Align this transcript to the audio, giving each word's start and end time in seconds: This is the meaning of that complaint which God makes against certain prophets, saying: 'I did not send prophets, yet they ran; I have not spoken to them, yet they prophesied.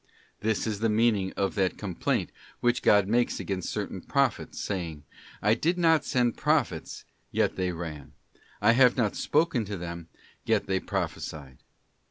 This 0.39 0.65
is 0.65 0.79
the 0.79 0.89
meaning 0.89 1.31
of 1.33 1.53
that 1.53 1.77
complaint 1.77 2.31
which 2.59 2.81
God 2.81 3.07
makes 3.07 3.39
against 3.39 3.69
certain 3.69 4.01
prophets, 4.01 4.59
saying: 4.59 5.03
'I 5.43 5.53
did 5.53 5.77
not 5.77 6.03
send 6.05 6.35
prophets, 6.35 7.05
yet 7.29 7.55
they 7.55 7.71
ran; 7.71 8.13
I 8.63 8.71
have 8.71 8.97
not 8.97 9.15
spoken 9.15 9.63
to 9.65 9.77
them, 9.77 10.07
yet 10.43 10.65
they 10.65 10.79
prophesied. 10.79 11.59